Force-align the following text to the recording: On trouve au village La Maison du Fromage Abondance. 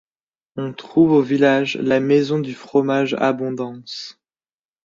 On 0.55 0.73
trouve 0.73 1.11
au 1.11 1.21
village 1.21 1.77
La 1.77 1.99
Maison 1.99 2.39
du 2.39 2.55
Fromage 2.55 3.13
Abondance. 3.19 4.19